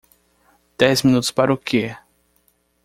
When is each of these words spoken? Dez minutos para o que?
Dez 0.79 0.97
minutos 1.03 1.29
para 1.31 1.53
o 1.53 1.57
que? 1.67 1.95